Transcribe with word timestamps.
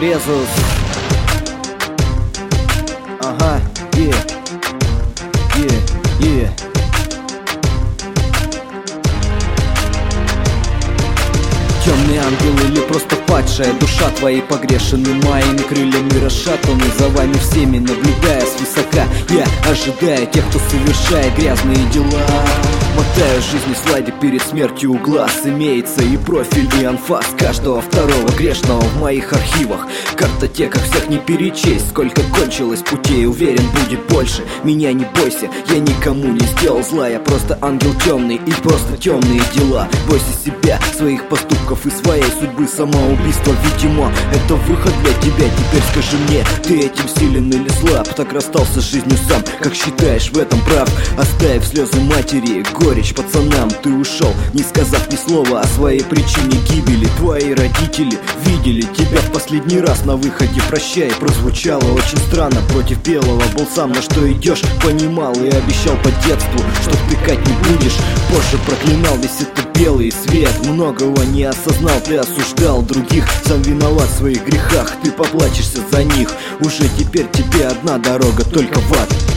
Резус. 0.00 0.48
Ага, 3.20 3.60
е, 3.96 4.12
е, 5.58 5.68
е. 6.22 6.50
Темный 11.84 12.18
ангел 12.18 12.68
или 12.68 12.80
просто 12.86 13.16
падшая 13.26 13.72
душа? 13.80 14.08
Твои 14.18 14.40
погрешены 14.40 15.14
моими 15.24 15.62
крыльями 15.68 16.24
расшатаны 16.24 16.84
За 16.96 17.08
вами 17.08 17.34
всеми 17.34 17.78
наблюдая 17.78 18.42
свысока. 18.42 19.04
Я 19.30 19.46
ожидаю 19.68 20.28
тех, 20.28 20.44
кто 20.48 20.60
совершает 20.70 21.34
грязные 21.34 21.84
дела 21.92 22.22
Мотаю 23.18 23.42
жизни 23.42 23.74
слайде 23.74 24.14
перед 24.20 24.40
смертью 24.40 24.92
глаз 24.92 25.40
Имеется 25.44 26.04
и 26.04 26.16
профиль, 26.16 26.68
и 26.80 26.84
анфас 26.84 27.26
каждого 27.36 27.80
второго 27.80 28.28
грешного 28.38 28.80
в 28.80 29.00
моих 29.00 29.32
архивах. 29.32 29.88
Картотеках 30.14 30.80
всех 30.84 31.08
не 31.08 31.18
перечесть 31.18 31.88
Сколько 31.88 32.22
кончилось 32.32 32.80
путей, 32.82 33.26
уверен 33.26 33.64
будет 33.70 34.06
больше. 34.06 34.44
Меня 34.62 34.92
не 34.92 35.04
бойся, 35.04 35.50
я 35.68 35.80
никому 35.80 36.28
не 36.28 36.46
сделал 36.46 36.84
зла 36.84 37.08
Я 37.08 37.18
просто 37.18 37.58
ангел 37.60 37.92
темный 38.04 38.36
и 38.36 38.52
просто 38.62 38.96
темные 38.96 39.42
дела. 39.52 39.88
Бойся 40.08 40.32
себя, 40.44 40.78
своих 40.96 41.28
поступков 41.28 41.86
и 41.86 41.90
своей 41.90 42.30
судьбы 42.38 42.68
Самоубийство, 42.68 43.52
видимо, 43.64 44.12
это 44.32 44.54
выход 44.54 44.92
для 45.02 45.12
тебя. 45.14 45.50
Теперь 45.58 45.82
скажи 45.90 46.16
мне, 46.28 46.44
ты 46.62 46.86
этим 46.86 47.08
силен 47.08 47.50
или 47.50 47.68
слаб 47.80 47.87
Так 48.04 48.32
расстался 48.32 48.80
с 48.80 48.90
жизнью 48.90 49.16
сам, 49.28 49.42
как 49.62 49.74
считаешь 49.74 50.30
в 50.30 50.38
этом 50.38 50.60
прав? 50.62 50.88
Оставив 51.18 51.64
слезы 51.64 52.00
матери, 52.00 52.64
горечь 52.78 53.14
пацанам. 53.14 53.70
Ты 53.82 53.92
ушел, 53.92 54.32
не 54.54 54.62
сказав 54.62 55.10
ни 55.10 55.16
слова 55.16 55.60
о 55.60 55.66
своей 55.66 56.02
причине 56.02 56.58
гибели. 56.68 57.08
Твои 57.18 57.54
родители 57.54 58.18
видели 58.44 58.82
тебя 58.82 59.07
последний 59.48 59.80
раз 59.80 60.04
на 60.04 60.14
выходе 60.16 60.60
Прощай, 60.68 61.10
прозвучало 61.18 61.82
очень 61.92 62.18
странно 62.28 62.60
Против 62.70 63.02
белого. 63.02 63.42
Был 63.56 63.66
сам, 63.74 63.92
на 63.92 64.02
что 64.02 64.30
идешь 64.30 64.60
Понимал 64.82 65.32
и 65.36 65.48
обещал 65.48 65.96
по 66.02 66.10
детству, 66.26 66.60
что 66.82 66.90
втыкать 66.90 67.38
не 67.38 67.54
будешь. 67.64 67.96
Позже 68.28 68.62
проклинал 68.66 69.16
весь 69.16 69.40
этот 69.40 69.74
белый 69.74 70.12
свет 70.12 70.52
Многого 70.66 71.24
не 71.24 71.44
осознал, 71.44 71.98
ты 72.04 72.18
осуждал 72.18 72.82
других. 72.82 73.24
Сам 73.46 73.62
виноват 73.62 74.08
в 74.10 74.18
своих 74.18 74.44
грехах, 74.44 74.92
ты 75.02 75.10
поплачешься 75.10 75.78
за 75.90 76.04
них. 76.04 76.28
Уже 76.60 76.86
теперь 76.98 77.26
тебе 77.32 77.68
одна 77.68 77.96
дорога, 77.96 78.44
только 78.44 78.78
в 78.80 78.92
ад 78.92 79.27